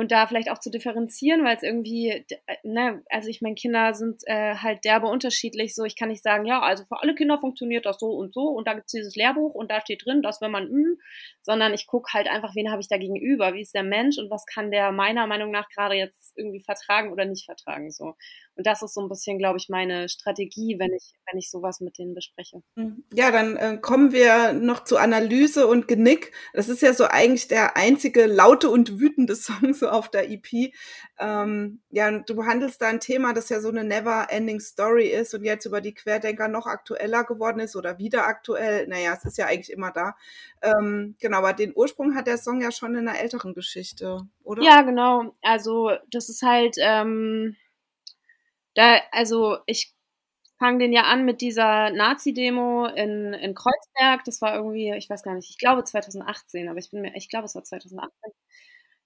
[0.00, 3.92] und da vielleicht auch zu differenzieren, weil es irgendwie, äh, ne, also ich meine, Kinder
[3.92, 5.74] sind äh, halt derbe unterschiedlich.
[5.74, 8.48] So, ich kann nicht sagen, ja, also für alle Kinder funktioniert das so und so
[8.48, 10.98] und da gibt es dieses Lehrbuch und da steht drin, dass wenn man üben,
[11.42, 14.30] sondern ich gucke halt einfach, wen habe ich da gegenüber, wie ist der Mensch und
[14.30, 17.90] was kann der meiner Meinung nach gerade jetzt irgendwie vertragen oder nicht vertragen.
[17.90, 18.14] So.
[18.60, 21.80] Und das ist so ein bisschen, glaube ich, meine Strategie, wenn ich, wenn ich sowas
[21.80, 22.62] mit denen bespreche.
[22.74, 23.04] Mhm.
[23.12, 26.32] Ja, dann äh, kommen wir noch zu Analyse und Genick.
[26.52, 30.72] Das ist ja so eigentlich der einzige laute und wütende Song so auf der EP.
[31.18, 35.44] Ähm, ja, du behandelst da ein Thema, das ja so eine never-ending Story ist und
[35.44, 38.86] jetzt über die Querdenker noch aktueller geworden ist oder wieder aktuell.
[38.86, 40.16] Naja, es ist ja eigentlich immer da.
[40.62, 44.62] Ähm, genau, aber den Ursprung hat der Song ja schon in einer älteren Geschichte, oder?
[44.62, 45.34] Ja, genau.
[45.42, 47.56] Also das ist halt, ähm,
[48.74, 49.94] da, also ich
[50.60, 54.24] fange den ja an mit dieser Nazi-Demo in, in Kreuzberg.
[54.24, 57.30] Das war irgendwie, ich weiß gar nicht, ich glaube 2018, aber ich bin mir, ich
[57.30, 58.32] glaube es war 2018.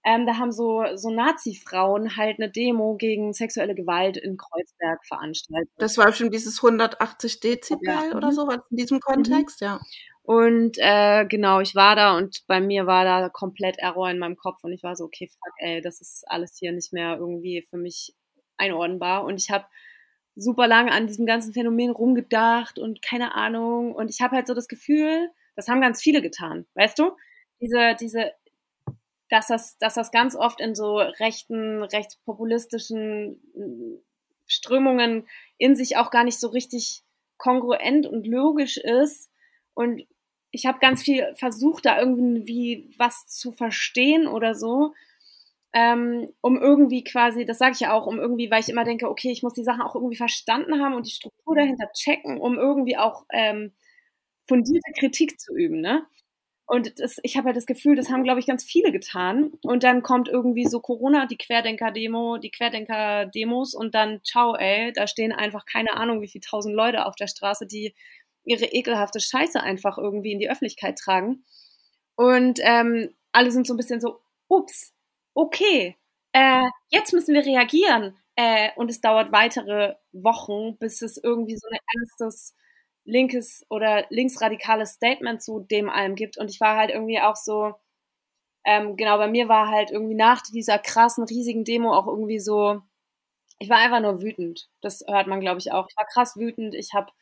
[0.06, 5.70] Ähm, da haben so, so Nazi-Frauen halt eine Demo gegen sexuelle Gewalt in Kreuzberg veranstaltet.
[5.78, 8.14] Das war schon dieses 180 Dezibel ja.
[8.14, 9.66] oder so in diesem Kontext, mhm.
[9.66, 9.80] ja.
[10.22, 14.36] Und äh, genau, ich war da und bei mir war da komplett Error in meinem
[14.36, 17.66] Kopf und ich war so, okay, fuck, ey, das ist alles hier nicht mehr irgendwie
[17.68, 18.14] für mich
[18.56, 19.24] einordnbar.
[19.24, 19.66] Und ich habe
[20.36, 23.94] super lange an diesem ganzen Phänomen rumgedacht und keine Ahnung.
[23.94, 27.12] Und ich habe halt so das Gefühl, das haben ganz viele getan, weißt du?
[27.60, 28.32] Diese, diese,
[29.30, 34.00] dass das, dass das ganz oft in so rechten, rechtspopulistischen äh,
[34.46, 35.26] Strömungen
[35.58, 37.02] in sich auch gar nicht so richtig
[37.38, 39.30] kongruent und logisch ist.
[39.74, 40.02] Und
[40.50, 44.92] ich habe ganz viel versucht, da irgendwie was zu verstehen oder so
[45.74, 49.08] ähm, um irgendwie quasi, das sage ich ja auch, um irgendwie, weil ich immer denke,
[49.10, 52.56] okay, ich muss die Sachen auch irgendwie verstanden haben und die Struktur dahinter checken, um
[52.56, 53.72] irgendwie auch ähm,
[54.46, 56.06] fundierte Kritik zu üben, ne?
[56.66, 59.52] Und das, ich habe halt das Gefühl, das haben, glaube ich, ganz viele getan.
[59.62, 65.06] Und dann kommt irgendwie so Corona, die Querdenker-Demo, die Querdenker-Demos und dann, ciao, ey, da
[65.06, 67.94] stehen einfach keine Ahnung, wie viele tausend Leute auf der Straße, die
[68.44, 71.44] ihre ekelhafte Scheiße einfach irgendwie in die Öffentlichkeit tragen.
[72.16, 74.92] Und ähm, alle sind so ein bisschen so, ups,
[75.34, 75.96] okay,
[76.32, 78.16] äh, jetzt müssen wir reagieren.
[78.36, 82.54] Äh, und es dauert weitere Wochen, bis es irgendwie so ein ernstes
[83.04, 86.38] linkes oder linksradikales Statement zu dem allem gibt.
[86.38, 87.74] Und ich war halt irgendwie auch so,
[88.64, 92.80] ähm, genau, bei mir war halt irgendwie nach dieser krassen, riesigen Demo auch irgendwie so,
[93.58, 94.68] ich war einfach nur wütend.
[94.82, 95.88] Das hört man, glaube ich, auch.
[95.90, 96.74] Ich war krass wütend.
[96.74, 97.12] Ich habe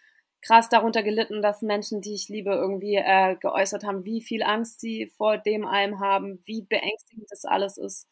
[0.42, 4.80] krass darunter gelitten, dass Menschen, die ich liebe, irgendwie äh, geäußert haben, wie viel Angst
[4.80, 8.08] sie vor dem allem haben, wie beängstigend das alles ist.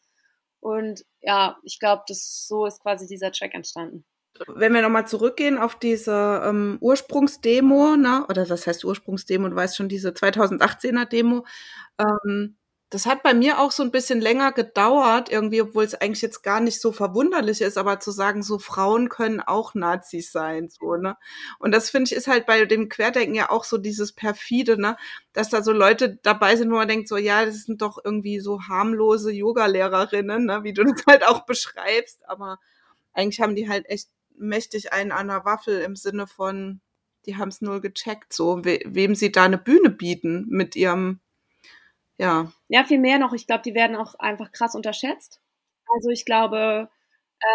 [0.61, 4.05] Und ja, ich glaube, das so ist quasi dieser Track entstanden.
[4.47, 8.25] Wenn wir nochmal zurückgehen auf diese ähm, Ursprungsdemo, ne?
[8.27, 11.45] oder was heißt Ursprungsdemo, du weißt schon, diese 2018er Demo,
[11.99, 12.55] ähm,
[12.91, 16.43] das hat bei mir auch so ein bisschen länger gedauert, irgendwie, obwohl es eigentlich jetzt
[16.43, 20.97] gar nicht so verwunderlich ist, aber zu sagen, so Frauen können auch Nazis sein, so,
[20.97, 21.15] ne?
[21.57, 24.97] Und das finde ich ist halt bei dem Querdenken ja auch so dieses perfide, ne?
[25.31, 28.41] Dass da so Leute dabei sind, wo man denkt, so, ja, das sind doch irgendwie
[28.41, 30.63] so harmlose Yoga-Lehrerinnen, ne?
[30.63, 32.59] Wie du das halt auch beschreibst, aber
[33.13, 34.09] eigentlich haben die halt echt
[34.41, 36.81] mächtig einen an der Waffel im Sinne von,
[37.25, 41.19] die haben es null gecheckt, so, we wem sie da eine Bühne bieten mit ihrem
[42.21, 42.51] ja.
[42.69, 43.33] Ja, viel mehr noch.
[43.33, 45.41] Ich glaube, die werden auch einfach krass unterschätzt.
[45.95, 46.87] Also ich glaube,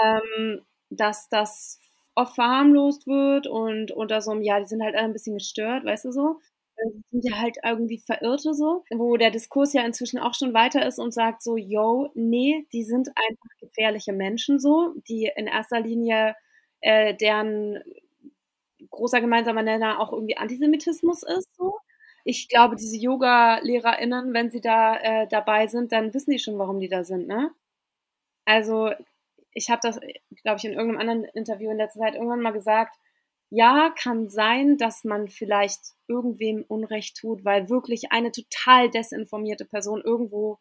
[0.04, 1.80] ähm, dass das
[2.16, 6.06] oft verharmlost wird und unter so einem, ja, die sind halt ein bisschen gestört, weißt
[6.06, 6.40] du so.
[6.84, 10.84] Die sind ja halt irgendwie Verirrte so, wo der Diskurs ja inzwischen auch schon weiter
[10.84, 15.80] ist und sagt so, yo, nee, die sind einfach gefährliche Menschen so, die in erster
[15.80, 16.34] Linie
[16.80, 17.80] äh, deren
[18.90, 21.78] großer gemeinsamer Nenner auch irgendwie Antisemitismus ist so
[22.28, 26.80] ich glaube, diese Yoga-LehrerInnen, wenn sie da äh, dabei sind, dann wissen die schon, warum
[26.80, 27.52] die da sind, ne?
[28.44, 28.90] Also,
[29.52, 30.00] ich habe das,
[30.42, 32.96] glaube ich, in irgendeinem anderen Interview in letzter Zeit irgendwann mal gesagt,
[33.50, 40.02] ja, kann sein, dass man vielleicht irgendwem Unrecht tut, weil wirklich eine total desinformierte Person
[40.02, 40.58] irgendwo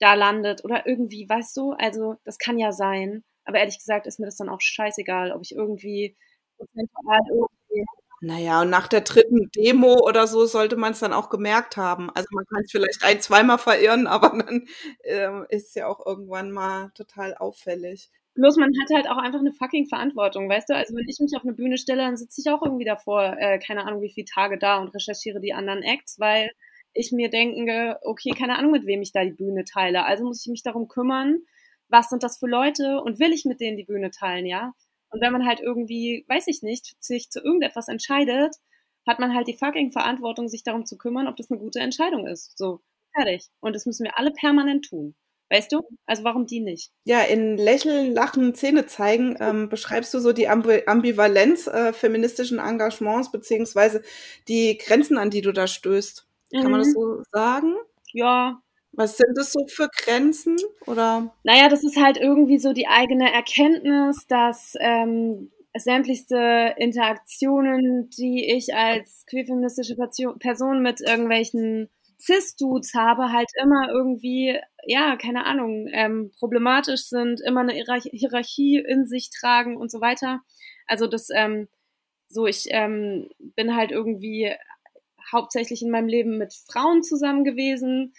[0.00, 3.24] da landet oder irgendwie, weißt du, also das kann ja sein.
[3.48, 6.16] Aber ehrlich gesagt ist mir das dann auch scheißegal, ob ich irgendwie
[6.58, 7.84] prozentual irgendwie
[8.20, 12.10] naja, und nach der dritten Demo oder so sollte man es dann auch gemerkt haben.
[12.10, 14.66] Also man kann es vielleicht ein, zweimal verirren, aber dann
[15.04, 18.10] ähm, ist es ja auch irgendwann mal total auffällig.
[18.34, 20.74] Bloß man hat halt auch einfach eine fucking Verantwortung, weißt du?
[20.74, 23.58] Also wenn ich mich auf eine Bühne stelle, dann sitze ich auch irgendwie davor, äh,
[23.58, 26.50] keine Ahnung wie viele Tage da und recherchiere die anderen Acts, weil
[26.92, 30.04] ich mir denke, okay, keine Ahnung, mit wem ich da die Bühne teile.
[30.04, 31.40] Also muss ich mich darum kümmern,
[31.88, 34.72] was sind das für Leute und will ich mit denen die Bühne teilen, ja?
[35.10, 38.56] Und wenn man halt irgendwie, weiß ich nicht, sich zu irgendetwas entscheidet,
[39.06, 42.26] hat man halt die fucking Verantwortung, sich darum zu kümmern, ob das eine gute Entscheidung
[42.26, 42.58] ist.
[42.58, 42.80] So,
[43.14, 43.48] fertig.
[43.60, 45.14] Und das müssen wir alle permanent tun.
[45.50, 45.80] Weißt du?
[46.04, 46.90] Also warum die nicht?
[47.04, 53.32] Ja, in Lächeln, Lachen, Zähne zeigen ähm, beschreibst du so die Ambivalenz äh, feministischen Engagements
[53.32, 54.02] beziehungsweise
[54.46, 56.26] die Grenzen, an die du da stößt.
[56.52, 56.70] Kann mhm.
[56.70, 56.92] man das mhm.
[56.92, 57.74] so sagen?
[58.12, 58.60] Ja,
[58.98, 60.56] was sind das so für Grenzen?
[60.86, 61.32] Oder?
[61.44, 68.74] Naja, das ist halt irgendwie so die eigene Erkenntnis, dass ähm, sämtlichste Interaktionen, die ich
[68.74, 69.94] als queerfeministische
[70.40, 71.88] Person mit irgendwelchen
[72.20, 79.06] Cis-Dudes habe, halt immer irgendwie, ja, keine Ahnung, ähm, problematisch sind, immer eine Hierarchie in
[79.06, 80.40] sich tragen und so weiter.
[80.88, 81.68] Also das, ähm,
[82.28, 84.52] so ich ähm, bin halt irgendwie
[85.32, 88.12] hauptsächlich in meinem Leben mit Frauen zusammen gewesen,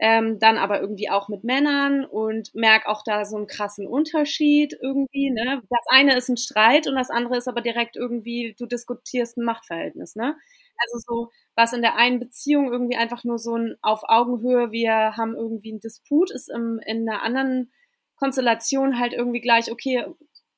[0.00, 4.76] ähm, dann aber irgendwie auch mit Männern und merke auch da so einen krassen Unterschied
[4.82, 5.30] irgendwie.
[5.30, 5.62] Ne?
[5.70, 9.44] Das eine ist ein Streit und das andere ist aber direkt irgendwie, du diskutierst ein
[9.44, 10.16] Machtverhältnis.
[10.16, 10.36] Ne?
[10.78, 15.16] Also so, was in der einen Beziehung irgendwie einfach nur so ein auf Augenhöhe, wir
[15.16, 17.72] haben irgendwie einen Disput, ist im, in einer anderen
[18.16, 20.04] Konstellation halt irgendwie gleich, okay,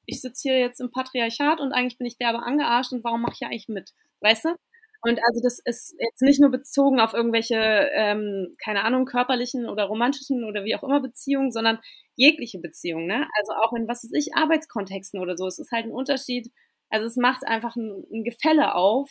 [0.06, 3.34] ich sitze hier jetzt im Patriarchat und eigentlich bin ich derbe angearscht und warum mache
[3.34, 3.92] ich ja eigentlich mit?
[4.20, 4.56] Weißt du?
[5.02, 7.56] Und also das ist jetzt nicht nur bezogen auf irgendwelche,
[7.94, 11.78] ähm, keine Ahnung, körperlichen oder romantischen oder wie auch immer Beziehungen, sondern
[12.16, 13.26] jegliche Beziehungen, ne?
[13.38, 15.46] Also auch in, was weiß ich, Arbeitskontexten oder so.
[15.46, 16.50] Es ist halt ein Unterschied.
[16.90, 19.10] Also es macht einfach ein, ein Gefälle auf,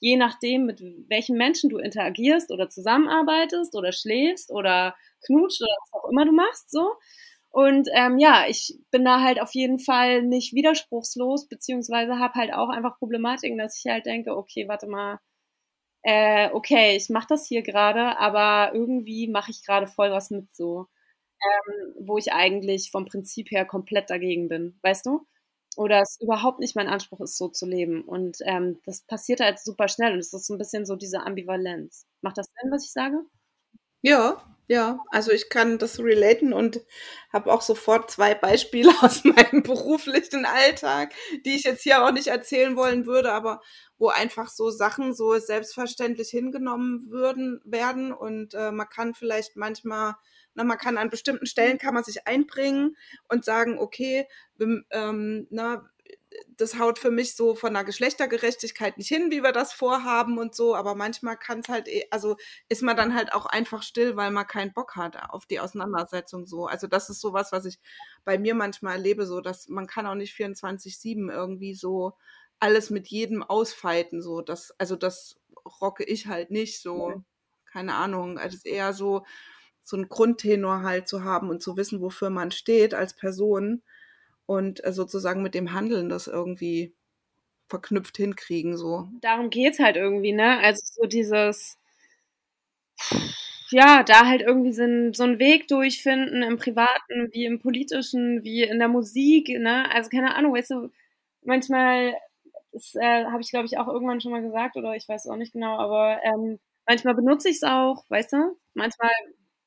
[0.00, 4.94] je nachdem, mit welchen Menschen du interagierst oder zusammenarbeitest oder schläfst oder
[5.26, 6.92] knutscht oder was auch immer du machst, so.
[7.54, 12.52] Und ähm, ja, ich bin da halt auf jeden Fall nicht widerspruchslos, beziehungsweise habe halt
[12.52, 15.20] auch einfach Problematiken, dass ich halt denke, okay, warte mal,
[16.02, 20.54] äh, okay, ich mache das hier gerade, aber irgendwie mache ich gerade voll was mit
[20.54, 20.86] so,
[21.42, 25.26] ähm, wo ich eigentlich vom Prinzip her komplett dagegen bin, weißt du?
[25.76, 28.02] Oder es überhaupt nicht mein Anspruch ist, so zu leben.
[28.04, 31.22] Und ähm, das passiert halt super schnell und es ist so ein bisschen so diese
[31.26, 32.06] Ambivalenz.
[32.22, 33.18] Macht das Sinn, was ich sage?
[34.06, 36.82] Ja, ja, also ich kann das relaten und
[37.32, 41.14] habe auch sofort zwei Beispiele aus meinem beruflichen Alltag,
[41.46, 43.62] die ich jetzt hier auch nicht erzählen wollen würde, aber
[43.96, 48.12] wo einfach so Sachen so selbstverständlich hingenommen würden werden.
[48.12, 50.16] Und äh, man kann vielleicht manchmal,
[50.52, 52.96] na, man kann an bestimmten Stellen kann man sich einbringen
[53.30, 54.26] und sagen, okay,
[54.90, 55.88] ähm, na,
[56.56, 60.54] das haut für mich so von der Geschlechtergerechtigkeit nicht hin, wie wir das vorhaben und
[60.54, 62.36] so, aber manchmal kann es halt, eh, also
[62.68, 66.46] ist man dann halt auch einfach still, weil man keinen Bock hat auf die Auseinandersetzung
[66.46, 66.66] so.
[66.66, 67.78] Also das ist sowas, was ich
[68.24, 72.14] bei mir manchmal erlebe, so dass man kann auch nicht 24-7 irgendwie so
[72.60, 74.40] alles mit jedem ausfeiten, so.
[74.40, 75.38] Das, also das
[75.80, 77.10] rocke ich halt nicht so.
[77.10, 77.24] Ja.
[77.66, 78.38] Keine Ahnung.
[78.38, 79.24] Also es ist eher so,
[79.82, 83.82] so ein Grundtenor halt zu haben und zu wissen, wofür man steht als Person
[84.46, 86.94] und äh, sozusagen mit dem Handeln das irgendwie
[87.68, 89.08] verknüpft hinkriegen, so.
[89.20, 90.58] Darum geht's halt irgendwie, ne?
[90.60, 91.78] Also so dieses,
[93.70, 98.62] ja, da halt irgendwie so, so einen Weg durchfinden im Privaten, wie im Politischen, wie
[98.62, 99.90] in der Musik, ne?
[99.92, 100.90] Also keine Ahnung, weißt du,
[101.42, 102.14] manchmal,
[102.72, 105.36] das äh, habe ich glaube ich auch irgendwann schon mal gesagt oder ich weiß auch
[105.36, 108.56] nicht genau, aber ähm, manchmal benutze ich es auch, weißt du?
[108.74, 109.10] Manchmal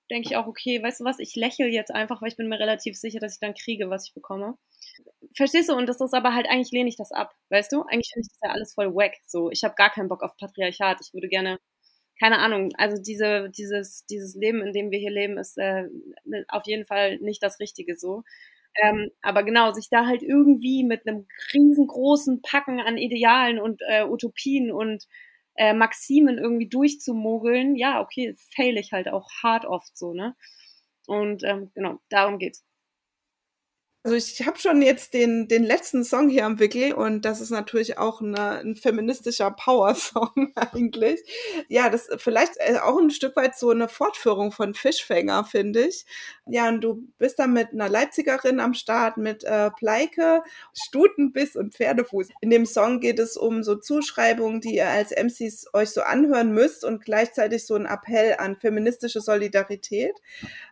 [0.10, 2.60] denke ich auch, okay, weißt du was, ich lächle jetzt einfach, weil ich bin mir
[2.60, 4.58] relativ sicher, dass ich dann kriege, was ich bekomme.
[5.36, 5.74] Verstehst du?
[5.76, 7.84] Und das ist aber halt, eigentlich lehne ich das ab, weißt du?
[7.84, 9.14] Eigentlich finde ich das ja alles voll wack.
[9.26, 11.00] So, ich habe gar keinen Bock auf Patriarchat.
[11.02, 11.60] Ich würde gerne,
[12.20, 15.86] keine Ahnung, also diese, dieses, dieses Leben, in dem wir hier leben, ist äh,
[16.50, 18.24] auf jeden Fall nicht das Richtige so.
[18.82, 24.04] Ähm, aber genau, sich da halt irgendwie mit einem riesengroßen Packen an Idealen und äh,
[24.04, 25.06] Utopien und
[25.58, 30.36] äh, Maximen irgendwie durchzumogeln, ja, okay, fail ich halt auch hart oft so, ne?
[31.08, 32.67] Und ähm, genau, darum geht's.
[34.04, 37.50] Also ich habe schon jetzt den, den letzten Song hier am Wickel und das ist
[37.50, 41.20] natürlich auch eine, ein feministischer Power-Song eigentlich.
[41.68, 46.06] Ja, das vielleicht äh, auch ein Stück weit so eine Fortführung von Fischfänger, finde ich.
[46.46, 50.42] Ja, und du bist da mit einer Leipzigerin am Start, mit äh, Pleike,
[50.74, 52.30] Stutenbiss und Pferdefuß.
[52.40, 56.54] In dem Song geht es um so Zuschreibungen, die ihr als MCs euch so anhören
[56.54, 60.14] müsst und gleichzeitig so ein Appell an feministische Solidarität.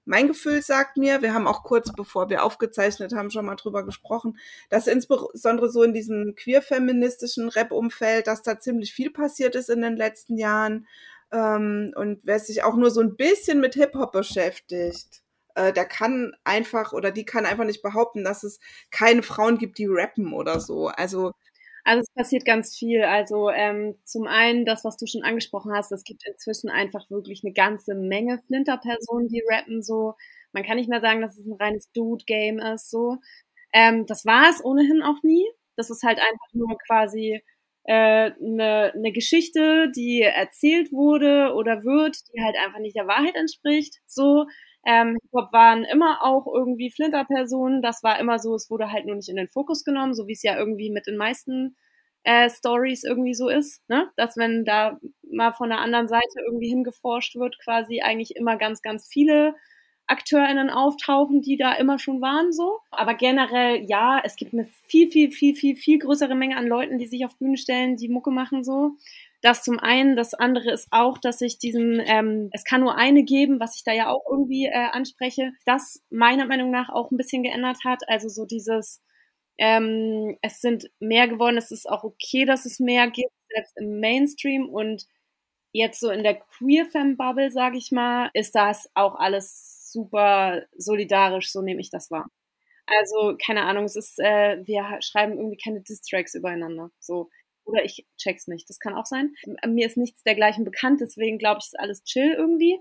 [0.06, 3.56] Mein Gefühl sagt mir, wir haben auch kurz bevor wir aufgezeichnet haben, haben schon mal
[3.56, 4.38] drüber gesprochen,
[4.70, 9.98] dass insbesondere so in diesem queer-feministischen Rap-Umfeld, dass da ziemlich viel passiert ist in den
[9.98, 10.88] letzten Jahren.
[11.32, 15.24] Ähm, und wer sich auch nur so ein bisschen mit Hip-Hop beschäftigt,
[15.56, 18.60] äh, der kann einfach oder die kann einfach nicht behaupten, dass es
[18.92, 20.88] keine Frauen gibt, die rappen oder so.
[20.88, 21.34] Also
[21.86, 23.04] also es passiert ganz viel.
[23.04, 27.44] Also ähm, zum einen das, was du schon angesprochen hast, es gibt inzwischen einfach wirklich
[27.44, 30.16] eine ganze Menge Flinter-Personen, die rappen so.
[30.56, 33.18] Man kann nicht mehr sagen, dass es ein reines Dude-Game ist so.
[33.74, 35.46] Ähm, das war es ohnehin auch nie.
[35.78, 37.42] Das ist halt einfach nur quasi
[37.88, 43.08] eine äh, ne, ne Geschichte, die erzählt wurde oder wird, die halt einfach nicht der
[43.08, 43.98] Wahrheit entspricht.
[44.08, 44.46] So,
[44.88, 47.82] ähm, Hip-Hop waren immer auch irgendwie Flinter-Personen.
[47.82, 50.34] Das war immer so, es wurde halt nur nicht in den Fokus genommen, so wie
[50.34, 51.76] es ja irgendwie mit den meisten
[52.24, 54.10] äh, Stories irgendwie so ist, ne?
[54.16, 54.98] Dass wenn da
[55.32, 59.56] mal von der anderen Seite irgendwie hingeforscht wird, quasi eigentlich immer ganz, ganz viele
[60.08, 62.80] AkteurInnen auftauchen, die da immer schon waren, so.
[62.92, 66.98] Aber generell, ja, es gibt eine viel, viel, viel, viel, viel größere Menge an Leuten,
[67.00, 68.92] die sich auf Bühnen stellen, die Mucke machen, so.
[69.42, 70.16] Das zum einen.
[70.16, 73.84] Das andere ist auch, dass ich diesen, ähm, es kann nur eine geben, was ich
[73.84, 78.08] da ja auch irgendwie äh, anspreche, das meiner Meinung nach auch ein bisschen geändert hat.
[78.10, 79.04] Also so dieses,
[79.58, 84.00] ähm, es sind mehr geworden, es ist auch okay, dass es mehr gibt, selbst im
[84.00, 85.06] Mainstream und
[85.74, 91.62] jetzt so in der Queer-Fam-Bubble, sage ich mal, ist das auch alles super solidarisch, so
[91.62, 92.28] nehme ich das wahr.
[92.86, 96.92] Also, keine Ahnung, es ist, äh, wir schreiben irgendwie keine Distracks übereinander.
[97.00, 97.30] So.
[97.64, 98.70] Oder ich check's nicht.
[98.70, 99.34] Das kann auch sein.
[99.66, 102.80] Mir ist nichts dergleichen bekannt, deswegen glaube ich, ist alles chill irgendwie.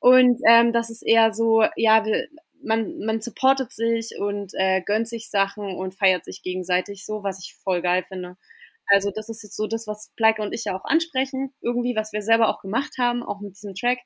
[0.00, 2.26] Und ähm, das ist eher so, ja, wir,
[2.62, 7.38] man, man supportet sich und äh, gönnt sich Sachen und feiert sich gegenseitig so, was
[7.38, 8.36] ich voll geil finde.
[8.88, 12.12] Also das ist jetzt so das, was Pleike und ich ja auch ansprechen, irgendwie, was
[12.12, 13.98] wir selber auch gemacht haben, auch mit diesem Track.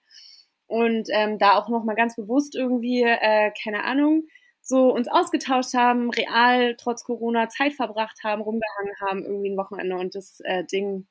[0.73, 4.25] Und ähm, da auch nochmal ganz bewusst irgendwie, äh, keine Ahnung,
[4.63, 9.97] so uns ausgetauscht haben, real trotz Corona Zeit verbracht haben, rumgehangen haben, irgendwie ein Wochenende
[9.97, 11.07] und das äh, Ding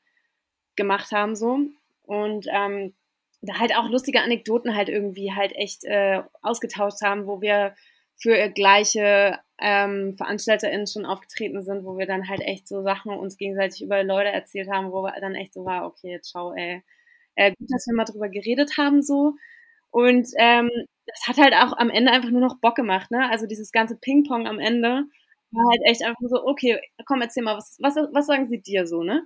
[0.76, 1.60] gemacht haben so.
[2.04, 2.96] Und ähm,
[3.44, 7.76] da halt auch lustige Anekdoten halt irgendwie halt echt äh, ausgetauscht haben, wo wir
[8.16, 13.38] für gleiche ähm, VeranstalterInnen schon aufgetreten sind, wo wir dann halt echt so Sachen uns
[13.38, 16.82] gegenseitig über Leute erzählt haben, wo wir dann echt so war, okay, schau, ey.
[17.42, 19.34] Äh, gut, dass wir mal drüber geredet haben so.
[19.92, 20.70] Und ähm,
[21.08, 23.30] das hat halt auch am Ende einfach nur noch Bock gemacht, ne?
[23.30, 25.06] Also dieses ganze Ping-Pong am Ende
[25.52, 28.88] war halt echt einfach so, okay, komm, erzähl mal, was, was, was sagen sie dir
[28.88, 29.26] so, ne?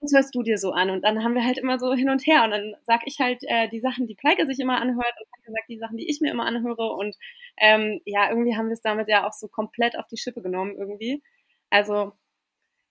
[0.00, 0.90] Was hörst du dir so an?
[0.90, 3.42] Und dann haben wir halt immer so hin und her und dann sag ich halt
[3.48, 6.20] äh, die Sachen, die Pleike sich immer anhört und Pleike sagt die Sachen, die ich
[6.20, 7.16] mir immer anhöre und
[7.58, 10.76] ähm, ja, irgendwie haben wir es damit ja auch so komplett auf die Schippe genommen
[10.78, 11.22] irgendwie.
[11.70, 12.12] Also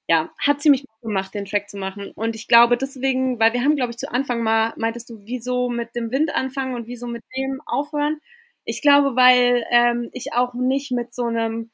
[0.08, 2.12] ja, hat ziemlich Bock gemacht, den Track zu machen.
[2.16, 5.70] Und ich glaube deswegen, weil wir haben, glaube ich, zu Anfang mal, meintest du, wieso
[5.70, 8.20] mit dem Wind anfangen und wieso mit dem aufhören?
[8.66, 11.72] Ich glaube, weil ähm, ich auch nicht mit so einem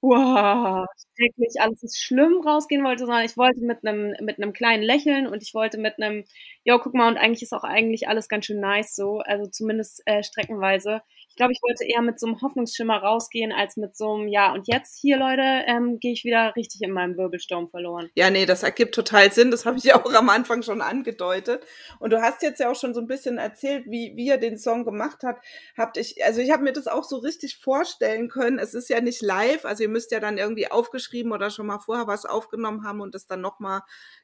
[0.00, 4.82] wow, schrecklich, alles ist schlimm rausgehen wollte, sondern ich wollte mit einem mit einem kleinen
[4.84, 6.24] Lächeln und ich wollte mit einem,
[6.64, 10.02] ja, guck mal, und eigentlich ist auch eigentlich alles ganz schön nice so, also zumindest
[10.06, 11.02] äh, streckenweise
[11.38, 14.68] glaube, ich wollte eher mit so einem Hoffnungsschimmer rausgehen, als mit so einem, ja, und
[14.68, 18.10] jetzt hier, Leute, ähm, gehe ich wieder richtig in meinem Wirbelsturm verloren.
[18.14, 19.50] Ja, nee, das ergibt total Sinn.
[19.50, 21.64] Das habe ich ja auch am Anfang schon angedeutet.
[22.00, 24.58] Und du hast jetzt ja auch schon so ein bisschen erzählt, wie, wie er den
[24.58, 25.38] Song gemacht hat.
[25.76, 28.58] Habt ich, also ich habe mir das auch so richtig vorstellen können.
[28.58, 31.78] Es ist ja nicht live, also ihr müsst ja dann irgendwie aufgeschrieben oder schon mal
[31.78, 33.80] vorher was aufgenommen haben und das dann nochmal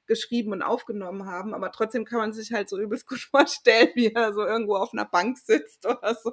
[0.06, 1.54] geschrieben und aufgenommen haben.
[1.54, 4.92] Aber trotzdem kann man sich halt so übelst gut vorstellen, wie er so irgendwo auf
[4.92, 6.32] einer Bank sitzt oder so.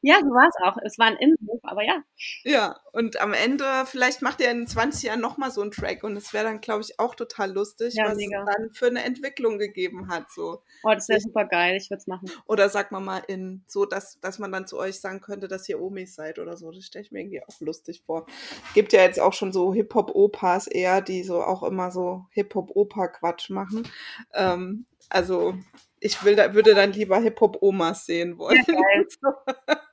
[0.00, 0.76] Ja, so war es auch.
[0.84, 2.02] Es war ein Innenhof, aber ja.
[2.44, 6.16] Ja, und am Ende, vielleicht macht er in 20 Jahren nochmal so einen Track und
[6.16, 8.40] es wäre dann, glaube ich, auch total lustig, ja, was mega.
[8.40, 10.30] es dann für eine Entwicklung gegeben hat.
[10.30, 10.62] So.
[10.84, 12.30] Oh, das wäre super geil, ich würde es machen.
[12.46, 15.68] Oder sag mal mal in so, dass, dass man dann zu euch sagen könnte, dass
[15.68, 16.70] ihr Omis seid oder so.
[16.70, 18.26] Das stelle ich mir irgendwie auch lustig vor.
[18.74, 23.88] Gibt ja jetzt auch schon so Hip-Hop-Opas eher, die so auch immer so Hip-Hop-Opa-Quatsch machen.
[24.32, 25.54] Ähm, also
[26.00, 28.64] ich will da, würde dann lieber Hip-Hop-Omas sehen wollen.
[28.66, 28.74] Ja,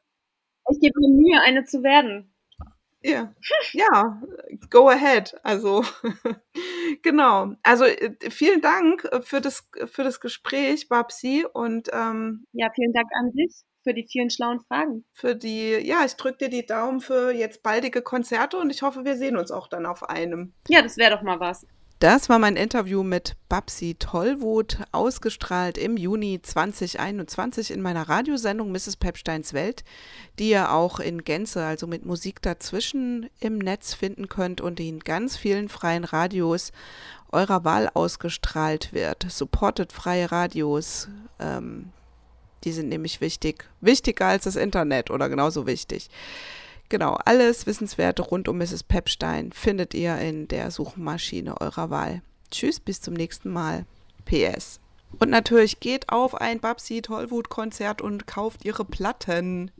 [0.71, 2.31] ich gebe mir Mühe, eine zu werden.
[3.03, 3.31] Ja,
[3.73, 4.21] ja,
[4.71, 5.35] go ahead.
[5.43, 5.83] Also
[7.03, 7.53] genau.
[7.61, 11.45] Also äh, vielen Dank äh, für das für das Gespräch, Babsi.
[11.53, 15.05] Und ähm, ja, vielen Dank an dich für die vielen schlauen Fragen.
[15.13, 19.05] Für die, ja, ich drücke dir die Daumen für jetzt baldige Konzerte und ich hoffe,
[19.05, 20.53] wir sehen uns auch dann auf einem.
[20.67, 21.67] Ja, das wäre doch mal was.
[22.05, 28.97] Das war mein Interview mit Babsi Tollwut, ausgestrahlt im Juni 2021 in meiner Radiosendung Mrs.
[28.97, 29.83] Pepsteins Welt,
[30.37, 34.99] die ihr auch in Gänze, also mit Musik dazwischen, im Netz finden könnt und in
[34.99, 36.73] ganz vielen freien Radios
[37.31, 39.25] eurer Wahl ausgestrahlt wird.
[39.27, 41.07] Supportet freie Radios.
[41.39, 41.89] Ähm,
[42.65, 43.67] die sind nämlich wichtig.
[43.81, 46.11] Wichtiger als das Internet oder genauso wichtig.
[46.89, 48.83] Genau, alles Wissenswerte rund um Mrs.
[48.83, 52.21] Pepstein findet ihr in der Suchmaschine eurer Wahl.
[52.51, 53.85] Tschüss, bis zum nächsten Mal.
[54.25, 54.79] PS.
[55.19, 59.71] Und natürlich geht auf ein Babsi Tollwut Konzert und kauft ihre Platten.